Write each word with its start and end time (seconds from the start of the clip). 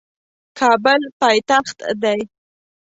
کابل 0.59 1.01
پایتخت 1.19 1.75
دی 2.01 2.21